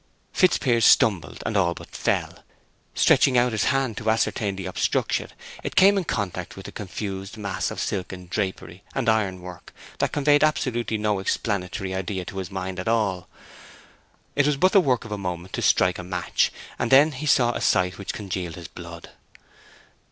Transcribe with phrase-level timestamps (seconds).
[0.33, 2.39] Fitzpiers stumbled and all but fell.
[2.95, 5.29] Stretching down his hand to ascertain the obstruction,
[5.63, 10.11] it came in contact with a confused mass of silken drapery and iron work that
[10.11, 13.29] conveyed absolutely no explanatory idea to his mind at all.
[14.35, 17.27] It was but the work of a moment to strike a match; and then he
[17.27, 19.11] saw a sight which congealed his blood.